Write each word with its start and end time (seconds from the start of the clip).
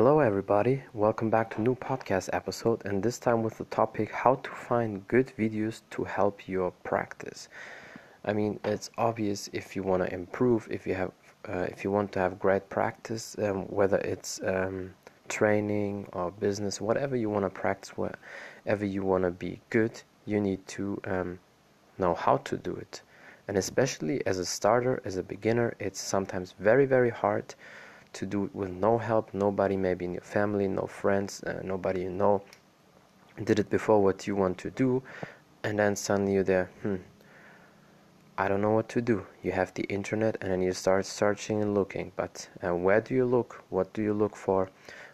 Hello, 0.00 0.20
everybody. 0.20 0.82
Welcome 0.94 1.28
back 1.28 1.50
to 1.50 1.60
new 1.60 1.74
podcast 1.74 2.30
episode, 2.32 2.86
and 2.86 3.02
this 3.02 3.18
time 3.18 3.42
with 3.42 3.58
the 3.58 3.64
topic 3.64 4.10
how 4.10 4.36
to 4.36 4.50
find 4.50 5.06
good 5.08 5.30
videos 5.38 5.82
to 5.90 6.04
help 6.04 6.48
your 6.48 6.70
practice. 6.84 7.50
I 8.24 8.32
mean, 8.32 8.58
it's 8.64 8.88
obvious 8.96 9.50
if 9.52 9.76
you 9.76 9.82
want 9.82 10.02
to 10.02 10.10
improve, 10.10 10.66
if 10.70 10.86
you 10.86 10.94
have, 10.94 11.12
uh, 11.46 11.66
if 11.68 11.84
you 11.84 11.90
want 11.90 12.12
to 12.12 12.18
have 12.18 12.38
great 12.38 12.70
practice, 12.70 13.36
um, 13.40 13.66
whether 13.66 13.98
it's 13.98 14.40
um, 14.42 14.94
training 15.28 16.08
or 16.14 16.30
business, 16.30 16.80
whatever 16.80 17.14
you 17.14 17.28
want 17.28 17.44
to 17.44 17.50
practice, 17.50 17.90
wherever 17.90 18.86
you 18.86 19.02
want 19.02 19.24
to 19.24 19.30
be 19.30 19.60
good, 19.68 20.00
you 20.24 20.40
need 20.40 20.66
to 20.68 20.98
um, 21.04 21.38
know 21.98 22.14
how 22.14 22.38
to 22.38 22.56
do 22.56 22.74
it. 22.74 23.02
And 23.48 23.58
especially 23.58 24.26
as 24.26 24.38
a 24.38 24.46
starter, 24.46 25.02
as 25.04 25.18
a 25.18 25.22
beginner, 25.22 25.74
it's 25.78 26.00
sometimes 26.00 26.54
very, 26.58 26.86
very 26.86 27.10
hard 27.10 27.54
to 28.12 28.26
do 28.26 28.44
it 28.44 28.54
with 28.54 28.70
no 28.70 28.98
help, 28.98 29.32
nobody 29.32 29.76
maybe 29.76 30.04
in 30.04 30.12
your 30.12 30.22
family, 30.22 30.68
no 30.68 30.86
friends, 30.86 31.42
uh, 31.44 31.60
nobody 31.62 32.02
you 32.02 32.10
know 32.10 32.42
did 33.44 33.58
it 33.58 33.70
before 33.70 34.02
what 34.02 34.26
you 34.26 34.36
want 34.36 34.58
to 34.58 34.70
do, 34.70 35.02
and 35.62 35.78
then 35.78 35.96
suddenly 35.96 36.34
you're 36.34 36.42
there, 36.42 36.70
hmm, 36.82 36.96
I 38.40 38.48
don't 38.48 38.62
know 38.62 38.70
what 38.70 38.88
to 38.90 39.02
do. 39.02 39.26
You 39.42 39.52
have 39.52 39.74
the 39.74 39.84
internet, 39.84 40.38
and 40.40 40.50
then 40.50 40.62
you 40.62 40.72
start 40.72 41.04
searching 41.04 41.60
and 41.60 41.74
looking, 41.74 42.12
but 42.16 42.48
uh, 42.64 42.74
where 42.74 43.00
do 43.00 43.14
you 43.14 43.26
look? 43.26 43.62
What 43.68 43.92
do 43.92 44.02
you 44.02 44.14
look 44.14 44.34
for? 44.34 44.70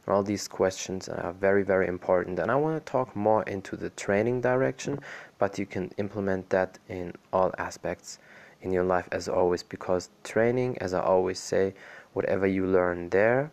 All 0.07 0.23
these 0.23 0.47
questions 0.47 1.09
are 1.09 1.33
very, 1.33 1.65
very 1.65 1.89
important. 1.89 2.39
And 2.39 2.49
I 2.49 2.55
want 2.55 2.77
to 2.79 2.93
talk 2.93 3.17
more 3.17 3.43
into 3.43 3.77
the 3.77 3.91
training 3.91 4.41
direction, 4.43 5.01
but 5.39 5.59
you 5.59 5.67
can 5.67 5.91
implement 5.99 6.51
that 6.51 6.79
in 6.89 7.15
all 7.33 7.53
aspects 7.59 8.21
in 8.63 8.71
your 8.71 8.85
life 8.85 9.09
as 9.11 9.29
always, 9.29 9.65
because 9.65 10.11
training, 10.23 10.79
as 10.79 10.95
I 10.95 11.01
always 11.01 11.41
say, 11.41 11.75
whatever 12.17 12.47
you 12.47 12.67
learn 12.67 13.11
there, 13.11 13.53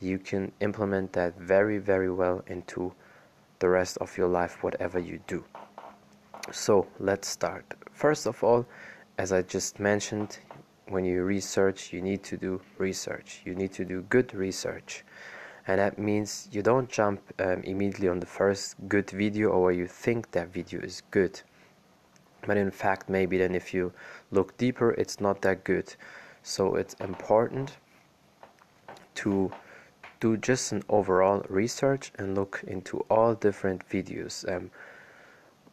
you 0.00 0.18
can 0.18 0.50
implement 0.60 1.12
that 1.12 1.38
very, 1.38 1.76
very 1.76 2.10
well 2.10 2.42
into 2.46 2.90
the 3.58 3.68
rest 3.68 3.98
of 3.98 4.16
your 4.16 4.26
life, 4.26 4.62
whatever 4.62 4.98
you 4.98 5.20
do. 5.26 5.44
So 6.50 6.86
let's 6.98 7.28
start. 7.28 7.74
First 7.92 8.26
of 8.26 8.42
all, 8.42 8.64
as 9.18 9.32
I 9.32 9.42
just 9.42 9.78
mentioned, 9.78 10.38
when 10.88 11.04
you 11.04 11.24
research, 11.24 11.92
you 11.92 12.00
need 12.00 12.22
to 12.22 12.38
do 12.38 12.62
research. 12.78 13.42
You 13.44 13.54
need 13.54 13.74
to 13.74 13.84
do 13.84 14.00
good 14.08 14.32
research. 14.32 15.04
And 15.66 15.78
that 15.78 15.98
means 15.98 16.48
you 16.50 16.62
don't 16.62 16.88
jump 16.88 17.20
um, 17.38 17.60
immediately 17.64 18.08
on 18.08 18.18
the 18.18 18.32
first 18.40 18.76
good 18.88 19.10
video 19.10 19.50
or 19.50 19.64
where 19.64 19.72
you 19.72 19.86
think 19.86 20.30
that 20.30 20.48
video 20.48 20.80
is 20.80 21.02
good. 21.10 21.38
But 22.46 22.56
in 22.56 22.70
fact, 22.70 23.10
maybe 23.10 23.36
then 23.36 23.54
if 23.54 23.74
you 23.74 23.92
look 24.30 24.56
deeper, 24.56 24.92
it's 24.92 25.20
not 25.20 25.42
that 25.42 25.64
good. 25.64 25.94
So 26.42 26.76
it's 26.76 26.94
important 26.94 27.76
to 29.16 29.50
do 30.20 30.36
just 30.36 30.72
an 30.72 30.82
overall 30.88 31.44
research 31.48 32.12
and 32.18 32.34
look 32.34 32.62
into 32.66 32.98
all 33.10 33.34
different 33.34 33.88
videos. 33.88 34.50
Um, 34.50 34.70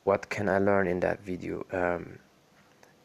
what 0.06 0.30
can 0.30 0.48
I 0.48 0.58
learn 0.58 0.88
in 0.88 1.02
that 1.02 1.22
video? 1.22 1.66
Um, 1.72 2.20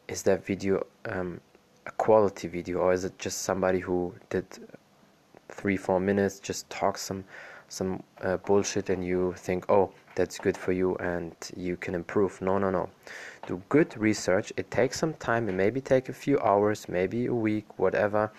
is 0.07 0.23
that 0.23 0.45
video 0.45 0.85
um, 1.05 1.39
a 1.85 1.91
quality 1.91 2.47
video 2.47 2.79
or 2.79 2.93
is 2.93 3.03
it 3.03 3.17
just 3.17 3.41
somebody 3.41 3.79
who 3.79 4.13
did 4.29 4.45
three 5.49 5.77
four 5.77 5.99
minutes 5.99 6.39
just 6.39 6.69
talk 6.69 6.97
some 6.97 7.23
some 7.67 8.03
uh, 8.21 8.37
bullshit 8.37 8.89
and 8.89 9.05
you 9.05 9.33
think 9.37 9.69
oh 9.69 9.91
that's 10.15 10.37
good 10.37 10.55
for 10.55 10.71
you 10.71 10.95
and 10.97 11.35
you 11.57 11.75
can 11.75 11.95
improve 11.95 12.41
no 12.41 12.57
no 12.57 12.69
no. 12.69 12.89
Do 13.47 13.61
good 13.67 13.97
research. 13.97 14.53
It 14.55 14.69
takes 14.71 14.99
some 14.99 15.13
time. 15.15 15.49
It 15.49 15.53
maybe 15.53 15.81
take 15.81 16.07
a 16.07 16.13
few 16.13 16.39
hours 16.39 16.87
maybe 16.87 17.25
a 17.25 17.33
week 17.33 17.65
whatever 17.77 18.31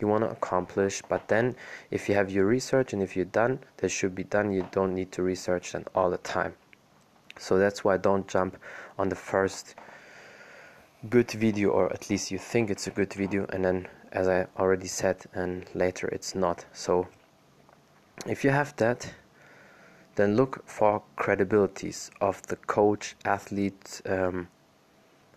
you 0.00 0.06
want 0.08 0.24
to 0.24 0.30
accomplish 0.30 1.02
but 1.08 1.28
then 1.28 1.56
if 1.90 2.08
you 2.08 2.14
have 2.14 2.30
your 2.30 2.46
research 2.46 2.92
and 2.92 3.02
if 3.02 3.16
you're 3.16 3.24
done 3.24 3.58
that 3.78 3.90
should 3.90 4.14
be 4.14 4.24
done. 4.24 4.52
You 4.52 4.68
don't 4.70 4.94
need 4.94 5.12
to 5.12 5.22
research 5.22 5.72
them 5.72 5.84
all 5.94 6.10
the 6.10 6.18
time. 6.18 6.54
So 7.38 7.58
that's 7.58 7.84
why 7.84 7.96
don't 7.96 8.26
jump 8.28 8.58
on 8.98 9.08
the 9.08 9.16
first 9.16 9.74
good 11.08 11.30
video 11.30 11.70
or 11.70 11.92
at 11.92 12.10
least 12.10 12.30
you 12.30 12.38
think 12.38 12.70
it's 12.70 12.86
a 12.86 12.90
good 12.90 13.12
video 13.14 13.46
and 13.50 13.64
then 13.64 13.88
as 14.10 14.26
I 14.26 14.46
already 14.58 14.88
said 14.88 15.24
and 15.32 15.64
later 15.74 16.08
it's 16.08 16.34
not. 16.34 16.64
So 16.72 17.08
if 18.26 18.44
you 18.44 18.50
have 18.50 18.74
that 18.76 19.12
then 20.16 20.36
look 20.36 20.66
for 20.66 21.02
credibilities 21.16 22.10
of 22.20 22.42
the 22.48 22.56
coach 22.56 23.14
athlete 23.24 24.00
um, 24.06 24.48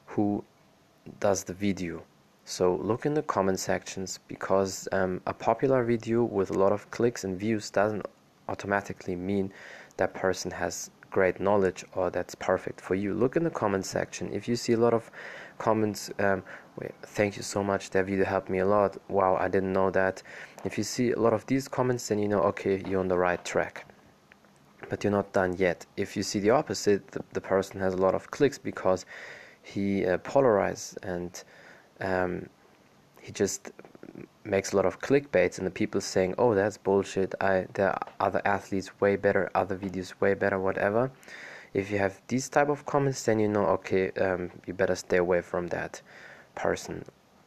who 0.07 0.43
does 1.19 1.43
the 1.43 1.53
video 1.53 2.03
so 2.51 2.75
look 2.83 3.05
in 3.05 3.13
the 3.13 3.21
comment 3.21 3.57
sections 3.57 4.19
because 4.27 4.85
um, 4.91 5.21
a 5.25 5.33
popular 5.33 5.85
video 5.85 6.21
with 6.21 6.49
a 6.49 6.53
lot 6.53 6.73
of 6.73 6.91
clicks 6.91 7.23
and 7.23 7.39
views 7.39 7.69
doesn't 7.69 8.05
automatically 8.49 9.15
mean 9.15 9.53
that 9.95 10.13
person 10.13 10.51
has 10.51 10.91
great 11.11 11.39
knowledge 11.39 11.85
or 11.95 12.09
that's 12.09 12.35
perfect 12.35 12.81
for 12.81 12.93
you. 12.93 13.13
Look 13.13 13.37
in 13.37 13.45
the 13.45 13.49
comment 13.49 13.85
section. 13.85 14.33
If 14.33 14.49
you 14.49 14.57
see 14.57 14.73
a 14.73 14.77
lot 14.77 14.93
of 14.93 15.09
comments 15.59 16.11
um, 16.19 16.43
thank 17.03 17.37
you 17.37 17.41
so 17.41 17.63
much 17.63 17.89
that 17.91 18.05
video 18.05 18.25
helped 18.25 18.49
me 18.49 18.59
a 18.59 18.65
lot. 18.65 18.97
Wow 19.07 19.37
i 19.37 19.47
didn't 19.47 19.71
know 19.71 19.89
that. 19.91 20.21
If 20.65 20.77
you 20.77 20.83
see 20.83 21.11
a 21.11 21.19
lot 21.19 21.31
of 21.31 21.45
these 21.45 21.69
comments 21.69 22.09
then 22.09 22.19
you 22.19 22.27
know 22.27 22.41
okay 22.51 22.83
you're 22.85 22.99
on 22.99 23.07
the 23.07 23.17
right 23.17 23.43
track. 23.45 23.85
But 24.89 25.05
you're 25.05 25.11
not 25.11 25.31
done 25.31 25.55
yet. 25.57 25.85
If 25.95 26.17
you 26.17 26.23
see 26.23 26.41
the 26.41 26.49
opposite 26.49 27.07
the, 27.11 27.23
the 27.31 27.39
person 27.39 27.79
has 27.79 27.93
a 27.93 28.03
lot 28.05 28.13
of 28.13 28.29
clicks 28.29 28.57
because 28.57 29.05
he 29.63 30.05
uh, 30.05 30.17
polarized 30.17 30.97
and 31.03 31.41
um, 32.01 32.47
he 33.21 33.31
just 33.31 33.71
makes 34.43 34.73
a 34.73 34.75
lot 34.75 34.85
of 34.85 34.99
clickbaits 34.99 35.57
and 35.57 35.67
the 35.67 35.71
people 35.71 36.01
saying 36.01 36.35
oh 36.37 36.53
that's 36.55 36.77
bullshit. 36.77 37.35
I 37.39 37.67
there 37.73 37.89
are 37.89 38.07
other 38.19 38.41
athletes 38.45 38.99
way 38.99 39.15
better 39.15 39.49
other 39.55 39.77
videos 39.77 40.19
way 40.19 40.33
better 40.33 40.59
whatever. 40.59 41.11
If 41.73 41.89
you 41.89 41.99
have 41.99 42.19
these 42.27 42.49
type 42.49 42.69
of 42.69 42.85
comments 42.85 43.23
then 43.23 43.39
you 43.39 43.47
know 43.47 43.65
okay 43.77 44.11
um, 44.11 44.51
you 44.65 44.73
better 44.73 44.95
stay 44.95 45.17
away 45.17 45.41
from 45.41 45.67
that 45.67 46.01
person. 46.55 47.05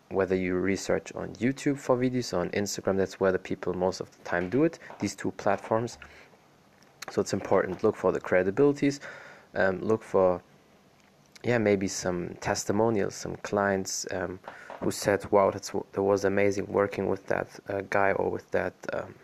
Whether 0.08 0.36
you 0.36 0.54
research 0.54 1.12
on 1.14 1.34
youtube 1.34 1.78
for 1.78 1.96
videos 1.96 2.32
or 2.32 2.40
on 2.40 2.50
instagram 2.50 2.96
that's 2.96 3.18
where 3.18 3.32
the 3.32 3.38
people 3.38 3.74
most 3.74 4.00
of 4.00 4.10
the 4.12 4.22
time 4.22 4.48
do 4.48 4.64
it 4.64 4.78
these 5.00 5.14
two 5.16 5.32
platforms. 5.32 5.98
So 7.10 7.20
it's 7.20 7.34
important. 7.34 7.84
Look 7.84 7.96
for 7.96 8.12
the 8.12 8.20
credibilities. 8.20 9.00
Um, 9.54 9.80
look 9.80 10.02
for 10.02 10.40
yeah 11.44 11.58
maybe 11.58 11.86
some 11.88 12.34
testimonials 12.40 13.14
some 13.14 13.36
clients 13.36 14.06
um, 14.10 14.38
who 14.84 14.90
said, 14.90 15.24
"Wow, 15.30 15.50
that's 15.50 15.70
that 15.92 16.02
was 16.02 16.24
amazing 16.24 16.66
working 16.68 17.08
with 17.08 17.26
that 17.26 17.48
uh, 17.68 17.82
guy 17.90 18.12
or 18.12 18.30
with 18.30 18.50
that 18.50 18.74
um, 18.92 19.14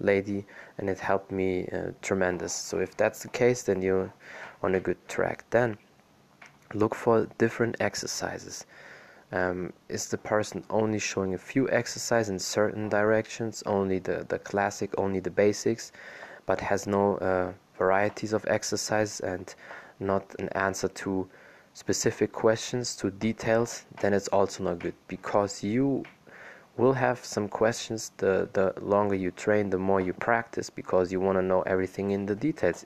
lady, 0.00 0.46
and 0.78 0.88
it 0.88 0.98
helped 0.98 1.30
me 1.30 1.68
uh, 1.68 1.92
tremendous." 2.00 2.52
So 2.52 2.78
if 2.78 2.96
that's 2.96 3.22
the 3.22 3.28
case, 3.28 3.62
then 3.62 3.82
you're 3.82 4.12
on 4.62 4.74
a 4.74 4.80
good 4.80 4.96
track. 5.08 5.44
Then 5.50 5.76
look 6.74 6.94
for 6.94 7.26
different 7.38 7.76
exercises. 7.80 8.66
Um, 9.32 9.72
is 9.88 10.08
the 10.08 10.18
person 10.18 10.62
only 10.68 10.98
showing 10.98 11.32
a 11.34 11.38
few 11.38 11.68
exercises 11.70 12.28
in 12.28 12.38
certain 12.38 12.90
directions, 12.90 13.62
only 13.64 13.98
the, 13.98 14.26
the 14.28 14.38
classic, 14.38 14.90
only 14.98 15.20
the 15.20 15.30
basics, 15.30 15.90
but 16.44 16.60
has 16.60 16.86
no 16.86 17.16
uh, 17.16 17.52
varieties 17.78 18.34
of 18.34 18.44
exercise 18.46 19.20
and 19.20 19.54
not 20.00 20.34
an 20.38 20.50
answer 20.50 20.88
to 20.88 21.28
specific 21.74 22.32
questions 22.32 22.94
to 22.96 23.10
details, 23.10 23.84
then 24.00 24.12
it's 24.12 24.28
also 24.28 24.64
not 24.64 24.78
good 24.78 24.94
because 25.08 25.62
you 25.62 26.04
will 26.76 26.92
have 26.92 27.24
some 27.24 27.48
questions 27.48 28.12
the, 28.18 28.48
the 28.52 28.74
longer 28.80 29.14
you 29.14 29.30
train, 29.30 29.70
the 29.70 29.78
more 29.78 30.00
you 30.00 30.12
practice 30.12 30.70
because 30.70 31.12
you 31.12 31.20
want 31.20 31.36
to 31.36 31.42
know 31.42 31.62
everything 31.62 32.10
in 32.10 32.26
the 32.26 32.34
details. 32.34 32.84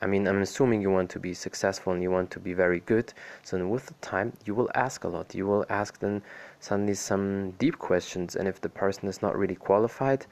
I 0.00 0.06
mean, 0.06 0.26
I'm 0.26 0.42
assuming 0.42 0.82
you 0.82 0.90
want 0.90 1.10
to 1.10 1.20
be 1.20 1.32
successful 1.32 1.92
and 1.92 2.02
you 2.02 2.10
want 2.10 2.32
to 2.32 2.40
be 2.40 2.54
very 2.54 2.80
good. 2.80 3.12
So 3.44 3.64
with 3.68 3.86
the 3.86 3.94
time, 3.94 4.32
you 4.44 4.54
will 4.54 4.68
ask 4.74 5.04
a 5.04 5.08
lot. 5.08 5.32
You 5.32 5.46
will 5.46 5.64
ask 5.68 6.00
then 6.00 6.22
suddenly 6.58 6.94
some 6.94 7.52
deep 7.52 7.78
questions, 7.78 8.34
and 8.34 8.48
if 8.48 8.60
the 8.60 8.68
person 8.68 9.08
is 9.08 9.22
not 9.22 9.38
really 9.38 9.54
qualified, 9.54 10.26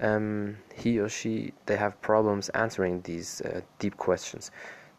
um, 0.00 0.56
he 0.74 0.98
or 0.98 1.10
she 1.10 1.52
they 1.66 1.76
have 1.76 2.00
problems 2.00 2.48
answering 2.50 3.02
these 3.02 3.42
uh, 3.42 3.60
deep 3.78 3.98
questions. 3.98 4.50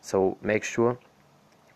So 0.01 0.37
make 0.43 0.63
sure 0.63 0.99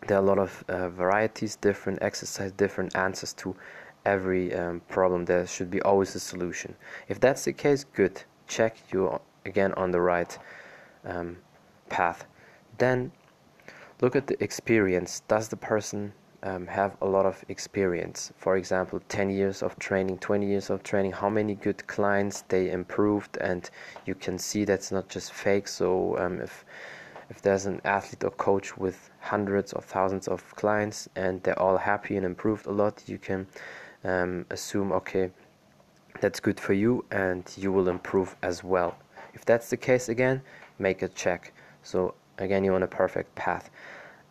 there 0.06 0.18
are 0.18 0.22
a 0.22 0.26
lot 0.26 0.38
of 0.38 0.64
uh, 0.68 0.88
varieties, 0.88 1.56
different 1.56 1.98
exercise, 2.02 2.52
different 2.52 2.96
answers 2.96 3.32
to 3.34 3.56
every 4.04 4.54
um, 4.54 4.80
problem. 4.88 5.24
There 5.24 5.46
should 5.46 5.70
be 5.70 5.82
always 5.82 6.14
a 6.14 6.20
solution. 6.20 6.74
If 7.08 7.20
that's 7.20 7.44
the 7.44 7.52
case, 7.52 7.84
good. 7.84 8.22
Check 8.46 8.76
you 8.92 9.20
again 9.44 9.72
on 9.74 9.90
the 9.90 10.00
right 10.00 10.38
um, 11.04 11.36
path. 11.88 12.24
Then 12.78 13.12
look 14.00 14.14
at 14.16 14.26
the 14.26 14.42
experience. 14.42 15.22
Does 15.28 15.48
the 15.48 15.56
person 15.56 16.12
um, 16.42 16.66
have 16.66 16.96
a 17.02 17.06
lot 17.06 17.26
of 17.26 17.44
experience? 17.48 18.32
For 18.36 18.56
example, 18.56 19.00
10 19.08 19.30
years 19.30 19.62
of 19.62 19.76
training, 19.78 20.18
20 20.18 20.46
years 20.46 20.70
of 20.70 20.82
training. 20.82 21.12
How 21.12 21.28
many 21.28 21.54
good 21.54 21.86
clients 21.86 22.42
they 22.48 22.70
improved, 22.70 23.36
and 23.40 23.68
you 24.06 24.14
can 24.14 24.38
see 24.38 24.64
that's 24.64 24.92
not 24.92 25.08
just 25.08 25.32
fake. 25.32 25.66
So 25.66 26.16
um, 26.18 26.40
if 26.40 26.64
if 27.28 27.42
there's 27.42 27.66
an 27.66 27.80
athlete 27.84 28.24
or 28.24 28.30
coach 28.30 28.76
with 28.76 29.10
hundreds 29.20 29.72
or 29.72 29.82
thousands 29.82 30.28
of 30.28 30.54
clients 30.54 31.08
and 31.16 31.42
they're 31.42 31.58
all 31.58 31.76
happy 31.76 32.16
and 32.16 32.24
improved 32.24 32.66
a 32.66 32.70
lot, 32.70 33.02
you 33.06 33.18
can 33.18 33.46
um, 34.04 34.46
assume, 34.50 34.92
okay, 34.92 35.30
that's 36.20 36.40
good 36.40 36.58
for 36.58 36.72
you 36.72 37.04
and 37.10 37.52
you 37.56 37.72
will 37.72 37.88
improve 37.88 38.36
as 38.42 38.62
well. 38.64 38.96
if 39.34 39.44
that's 39.44 39.68
the 39.68 39.76
case 39.76 40.08
again 40.08 40.40
make 40.78 41.02
a 41.02 41.08
check. 41.08 41.52
So 41.82 42.14
again 42.38 42.64
you're 42.64 42.74
on 42.74 42.82
a 42.82 42.86
perfect 43.02 43.34
path. 43.34 43.70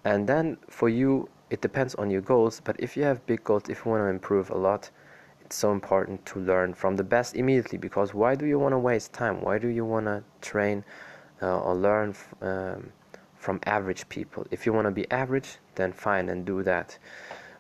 And 0.04 0.28
then 0.28 0.58
for 0.70 0.90
you 0.90 1.30
it 1.50 1.62
depends 1.62 1.96
on 1.96 2.10
your 2.10 2.22
goals 2.22 2.62
but 2.64 2.76
if 2.80 2.98
you 2.98 3.04
have 3.04 3.26
big 3.26 3.44
goals 3.44 3.64
if 3.70 3.86
you 3.86 3.92
want 3.92 4.02
to 4.02 4.08
improve 4.08 4.50
a 4.50 4.58
lot 4.58 4.90
it's 5.42 5.56
so 5.56 5.72
important 5.72 6.26
to 6.26 6.40
learn 6.40 6.74
from 6.74 6.96
the 6.96 7.04
best 7.04 7.36
immediately 7.36 7.78
because 7.78 8.16
why 8.16 8.34
do 8.34 8.46
you 8.46 8.58
want 8.58 8.74
to 8.74 8.80
waste 8.80 9.14
time? 9.14 9.42
Why 9.42 9.60
do 9.60 9.68
you 9.68 9.86
want 9.86 10.08
to 10.08 10.24
train 10.42 10.84
uh, 11.42 11.60
or 11.60 11.76
learn 11.76 12.16
um, 12.42 12.92
from 13.36 13.60
average 13.66 14.08
people. 14.10 14.46
If 14.52 14.66
you 14.66 14.74
want 14.74 14.86
to 14.86 14.92
be 14.92 15.10
average 15.12 15.58
then 15.76 15.94
fine 15.94 16.30
and 16.30 16.46
do 16.46 16.64
that. 16.64 16.98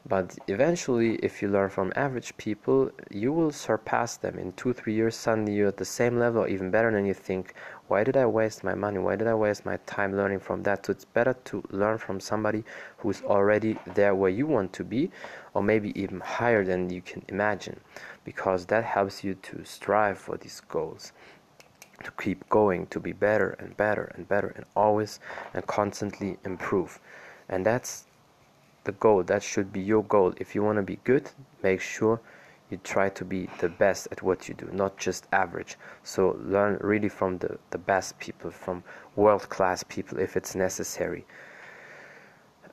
But 0.07 0.37
eventually 0.47 1.15
if 1.15 1.41
you 1.41 1.47
learn 1.47 1.69
from 1.69 1.91
average 1.95 2.37
people 2.37 2.91
you 3.09 3.33
will 3.33 3.51
surpass 3.51 4.17
them 4.17 4.37
in 4.37 4.53
two 4.53 4.71
three 4.71 4.93
years 4.93 5.15
suddenly 5.15 5.53
you're 5.53 5.69
at 5.69 5.77
the 5.77 5.85
same 5.85 6.19
level 6.19 6.43
or 6.43 6.47
even 6.47 6.69
better 6.69 6.91
than 6.91 7.05
you 7.05 7.13
think. 7.13 7.55
Why 7.87 8.03
did 8.03 8.15
i 8.15 8.25
waste 8.25 8.63
my 8.63 8.75
money? 8.75 8.99
Why 8.99 9.15
did 9.15 9.27
i 9.27 9.33
waste 9.33 9.65
my 9.65 9.77
time 9.85 10.15
learning 10.15 10.39
from 10.39 10.61
that? 10.63 10.85
So 10.85 10.91
it's 10.91 11.05
better 11.05 11.33
to 11.45 11.63
learn 11.69 11.97
from 11.97 12.19
somebody 12.19 12.63
who's 12.97 13.23
already 13.23 13.77
there 13.95 14.13
where 14.13 14.29
you 14.29 14.45
want 14.45 14.73
to 14.73 14.83
be 14.83 15.09
or 15.55 15.63
maybe 15.63 15.99
even 15.99 16.19
higher 16.19 16.63
than 16.63 16.91
you 16.91 17.01
can 17.01 17.23
imagine 17.27 17.79
because 18.23 18.65
that 18.67 18.83
helps 18.83 19.23
you 19.23 19.33
to 19.33 19.63
strive 19.65 20.17
for 20.19 20.37
these 20.37 20.61
goals 20.61 21.13
to 22.03 22.11
keep 22.11 22.47
going 22.49 22.87
to 22.87 22.99
be 22.99 23.13
better 23.13 23.51
and 23.59 23.75
better 23.77 24.11
and 24.15 24.27
better 24.27 24.47
and 24.55 24.65
always 24.75 25.19
and 25.53 25.65
constantly 25.67 26.37
improve. 26.45 26.99
And 27.49 27.65
that's 27.65 28.05
the 28.83 28.91
goal. 28.93 29.23
That 29.23 29.43
should 29.43 29.71
be 29.73 29.81
your 29.81 30.03
goal. 30.03 30.33
If 30.37 30.55
you 30.55 30.63
want 30.63 30.77
to 30.77 30.83
be 30.83 30.99
good 31.03 31.29
make 31.63 31.81
sure 31.81 32.21
you 32.69 32.77
try 32.83 33.09
to 33.09 33.23
be 33.23 33.47
the 33.59 33.69
best 33.69 34.07
at 34.11 34.21
what 34.23 34.47
you 34.47 34.55
do 34.55 34.67
not 34.71 34.97
just 34.97 35.27
average. 35.31 35.77
So 36.03 36.37
learn 36.43 36.77
really 36.81 37.09
from 37.09 37.37
the, 37.37 37.57
the 37.69 37.77
best 37.77 38.17
people 38.19 38.51
from 38.51 38.83
world 39.15 39.49
class 39.49 39.83
people 39.83 40.19
if 40.19 40.35
it's 40.35 40.55
necessary. 40.55 41.25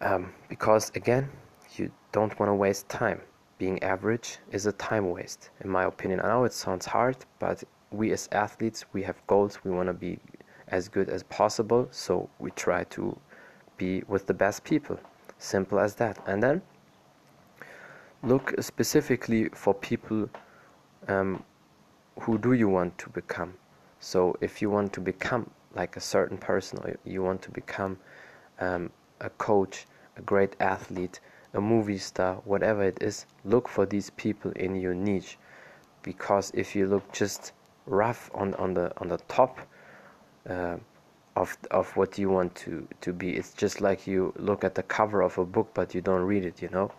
Um, 0.01 0.33
because 0.49 0.91
again 0.95 1.29
you 1.77 1.91
don't 2.13 2.39
want 2.39 2.51
to 2.51 2.55
waste 2.55 2.89
time. 2.89 3.21
Being 3.59 3.83
average 3.83 4.39
is 4.51 4.67
a 4.67 4.73
time 4.73 5.11
waste 5.11 5.51
in 5.63 5.71
my 5.71 5.85
opinion. 5.85 6.21
I 6.21 6.29
know 6.29 6.45
it 6.45 6.53
sounds 6.53 6.87
hard 6.87 7.17
but 7.39 7.63
we 7.93 8.13
as 8.13 8.29
athletes 8.33 8.85
we 8.93 9.03
have 9.03 9.17
goals 9.27 9.59
we 9.65 9.71
want 9.71 9.87
to 9.89 9.93
be 9.93 10.19
as 10.69 10.89
good 10.89 11.09
as 11.09 11.23
possible 11.25 11.89
so 11.91 12.29
we 12.39 12.51
try 12.53 12.85
to 12.85 13.17
be 13.77 14.03
with 14.09 14.27
the 14.27 14.35
best 14.35 14.65
people 14.65 14.99
Simple 15.43 15.81
as 15.81 15.97
that. 15.97 16.19
And 16.25 16.41
then 16.41 16.63
look 18.23 18.55
specifically 18.61 19.49
for 19.49 19.75
people 19.75 20.31
um, 21.09 21.43
who 22.21 22.39
do 22.39 22.53
you 22.53 22.69
want 22.69 22.97
to 22.99 23.09
become. 23.09 23.55
So 23.99 24.37
if 24.41 24.63
you 24.63 24.71
want 24.71 24.93
to 24.93 25.01
become 25.01 25.51
like 25.75 25.97
a 25.97 26.01
certain 26.01 26.39
person, 26.39 26.79
or 26.85 26.97
you 27.05 27.25
want 27.25 27.43
to 27.43 27.51
become 27.51 27.99
um, 28.61 28.91
a 29.21 29.31
coach, 29.31 29.87
a 30.17 30.23
great 30.23 30.55
athlete, 30.61 31.19
a 31.55 31.61
movie 31.61 31.99
star, 31.99 32.37
whatever 32.45 32.85
it 32.85 33.03
is, 33.03 33.27
look 33.45 33.69
for 33.69 33.85
these 33.85 34.11
people 34.11 34.53
in 34.53 34.77
your 34.77 34.95
niche. 34.95 35.39
Because 36.05 36.53
if 36.55 36.77
you 36.77 36.87
look 36.87 37.11
just 37.13 37.53
rough 37.87 38.31
on, 38.35 38.55
on 38.55 38.75
the 38.75 38.93
on 38.99 39.09
the 39.09 39.19
top, 39.29 39.59
uh, 40.49 40.77
of 41.37 41.57
of 41.71 41.97
what 41.97 42.19
you 42.19 42.29
want 42.29 42.55
to 42.55 42.87
to 43.01 43.13
be. 43.13 43.31
It's 43.31 43.53
just 43.55 43.81
like 43.81 44.07
you 44.07 44.33
look 44.37 44.65
at 44.65 44.75
the 44.75 44.83
cover 44.83 45.23
of 45.23 45.39
a 45.39 45.45
book 45.45 45.71
but 45.75 45.95
you 45.95 46.01
don't 46.01 46.23
read 46.23 46.45
it 46.45 46.61
you 46.61 46.69
know? 46.69 46.91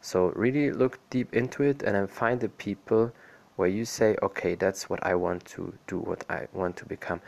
So 0.00 0.32
really 0.34 0.70
look 0.70 0.98
deep 1.10 1.34
into 1.34 1.62
it 1.62 1.82
and 1.82 1.94
then 1.94 2.06
find 2.06 2.40
the 2.40 2.48
people 2.48 3.12
where 3.56 3.68
you 3.68 3.84
say 3.84 4.16
okay 4.22 4.54
that's 4.54 4.88
what 4.88 5.04
i 5.04 5.14
want 5.14 5.44
to 5.44 5.74
do 5.86 5.98
what 5.98 6.24
i 6.30 6.46
want 6.52 6.76
to 6.78 6.86
become. 6.86 7.20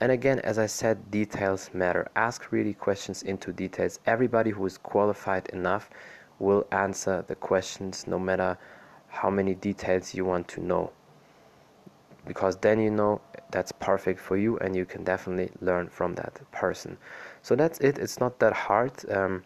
And 0.00 0.10
again 0.12 0.40
as 0.40 0.58
i 0.58 0.66
said 0.66 1.10
details 1.10 1.70
matter. 1.72 2.08
Ask 2.16 2.50
really 2.50 2.74
questions 2.74 3.22
into 3.22 3.52
details. 3.52 4.00
Everybody 4.06 4.50
who 4.50 4.66
is 4.66 4.76
qualified 4.78 5.48
enough 5.50 5.88
will 6.40 6.66
answer 6.72 7.24
the 7.26 7.36
questions 7.36 8.06
no 8.06 8.18
matter 8.18 8.58
how 9.08 9.30
many 9.30 9.54
details 9.54 10.14
you 10.14 10.24
want 10.24 10.48
to 10.48 10.60
know 10.60 10.92
because 12.28 12.56
then 12.58 12.78
you 12.78 12.90
know 12.90 13.20
that's 13.50 13.72
perfect 13.72 14.20
for 14.20 14.36
you 14.36 14.58
and 14.58 14.76
you 14.76 14.84
can 14.84 15.02
definitely 15.02 15.50
learn 15.60 15.88
from 15.88 16.14
that 16.14 16.38
person. 16.52 16.96
So 17.42 17.56
that's 17.56 17.78
it. 17.80 17.98
It's 17.98 18.20
not 18.20 18.38
that 18.38 18.52
hard. 18.52 18.92
Um, 19.10 19.42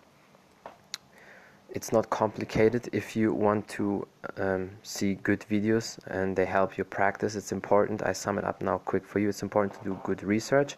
it's 1.70 1.93
not 1.93 2.11
complicated. 2.11 2.88
If 2.93 3.17
you 3.17 3.32
want 3.32 3.67
to 3.69 4.06
um, 4.37 4.70
see 4.82 5.14
good 5.14 5.40
videos 5.50 5.99
and 6.06 6.37
they 6.37 6.44
help 6.44 6.76
you 6.76 6.84
practice 6.84 7.34
it's 7.34 7.52
important. 7.52 8.02
I 8.02 8.12
sum 8.12 8.37
it 8.38 8.44
up 8.44 8.61
now 8.62 8.79
quick 8.79 9.06
for 9.06 9.20
you. 9.20 9.28
It's 9.31 9.43
important 9.43 9.78
to 9.78 9.85
do 9.85 9.99
good 10.05 10.23
research. 10.23 10.76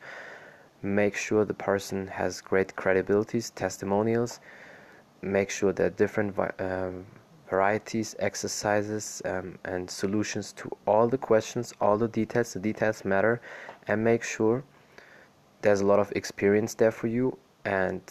Make 0.82 1.16
sure 1.16 1.44
the 1.44 1.54
person 1.54 2.06
has 2.08 2.40
great 2.40 2.76
credibilities 2.76 3.52
testimonials. 3.54 4.40
Make 5.22 5.50
sure 5.50 5.72
that 5.72 5.96
different 5.96 6.38
um, 6.60 7.06
varieties, 7.48 8.14
exercises, 8.18 9.22
um, 9.24 9.58
and 9.64 9.90
solutions 9.90 10.52
to 10.52 10.70
all 10.86 11.08
the 11.08 11.18
questions, 11.18 11.72
all 11.80 11.96
the 11.96 12.08
details. 12.08 12.52
The 12.52 12.60
details 12.60 13.04
matter, 13.04 13.40
and 13.86 14.02
make 14.02 14.22
sure 14.22 14.64
there's 15.62 15.80
a 15.80 15.86
lot 15.86 15.98
of 15.98 16.12
experience 16.12 16.74
there 16.74 16.90
for 16.90 17.06
you, 17.06 17.38
and 17.64 18.02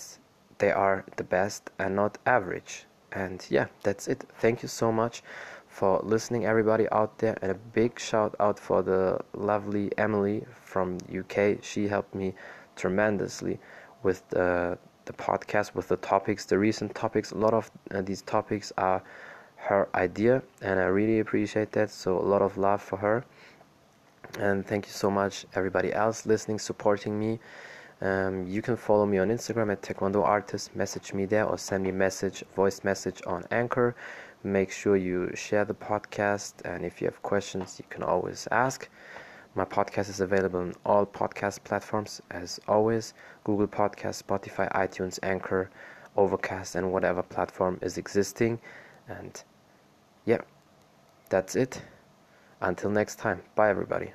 they 0.57 0.71
are 0.71 1.03
the 1.17 1.23
best 1.23 1.71
and 1.79 1.95
not 1.95 2.17
average. 2.25 2.85
And 3.11 3.45
yeah, 3.49 3.67
that's 3.83 4.07
it. 4.07 4.23
Thank 4.39 4.63
you 4.63 4.69
so 4.69 4.91
much 4.91 5.23
for 5.67 5.99
listening, 6.03 6.45
everybody 6.45 6.87
out 6.91 7.17
there, 7.17 7.37
and 7.41 7.51
a 7.51 7.55
big 7.55 7.99
shout 7.99 8.35
out 8.39 8.59
for 8.59 8.83
the 8.83 9.19
lovely 9.33 9.91
Emily 9.97 10.45
from 10.63 10.97
UK. 11.15 11.63
She 11.63 11.87
helped 11.87 12.13
me 12.13 12.33
tremendously 12.75 13.59
with 14.03 14.27
the 14.29 14.77
the 15.05 15.13
podcast 15.13 15.75
with 15.75 15.87
the 15.87 15.97
topics, 15.97 16.45
the 16.45 16.57
recent 16.57 16.95
topics. 16.95 17.31
A 17.31 17.37
lot 17.37 17.53
of 17.53 17.71
uh, 17.91 18.01
these 18.01 18.21
topics 18.21 18.71
are 18.77 19.01
her 19.55 19.87
idea, 19.95 20.41
and 20.61 20.79
I 20.79 20.85
really 20.85 21.19
appreciate 21.19 21.71
that. 21.73 21.89
So, 21.89 22.17
a 22.17 22.27
lot 22.33 22.41
of 22.41 22.57
love 22.57 22.81
for 22.81 22.97
her. 22.97 23.23
And 24.39 24.65
thank 24.65 24.85
you 24.85 24.91
so 24.91 25.11
much, 25.11 25.45
everybody 25.53 25.93
else 25.93 26.25
listening, 26.25 26.59
supporting 26.59 27.19
me. 27.19 27.39
Um, 28.01 28.45
you 28.47 28.61
can 28.61 28.75
follow 28.75 29.05
me 29.05 29.17
on 29.19 29.29
Instagram 29.29 29.71
at 29.71 29.81
Taekwondo 29.81 30.23
Artist, 30.23 30.75
message 30.75 31.13
me 31.13 31.25
there, 31.25 31.45
or 31.45 31.57
send 31.57 31.83
me 31.83 31.91
message, 31.91 32.43
voice 32.55 32.83
message 32.83 33.21
on 33.25 33.45
Anchor. 33.51 33.95
Make 34.43 34.71
sure 34.71 34.97
you 34.97 35.31
share 35.35 35.63
the 35.63 35.73
podcast, 35.73 36.53
and 36.65 36.83
if 36.83 36.99
you 36.99 37.07
have 37.07 37.21
questions, 37.21 37.79
you 37.79 37.85
can 37.89 38.03
always 38.03 38.47
ask. 38.51 38.89
My 39.55 39.65
podcast 39.65 40.09
is 40.09 40.19
available 40.19 40.59
on 40.61 40.73
all 40.83 41.05
podcast 41.05 41.63
platforms 41.63 42.21
as 42.31 42.59
always 42.67 43.13
Google 43.43 43.67
Podcast, 43.67 44.23
Spotify, 44.23 44.71
iTunes, 44.71 45.19
Anchor, 45.21 45.69
Overcast, 46.17 46.75
and 46.75 46.91
whatever 46.91 47.21
platform 47.21 47.77
is 47.81 47.97
existing. 47.97 48.59
And 49.07 49.43
yeah, 50.25 50.41
that's 51.29 51.55
it. 51.55 51.81
Until 52.61 52.89
next 52.89 53.19
time. 53.19 53.41
Bye, 53.55 53.69
everybody. 53.69 54.13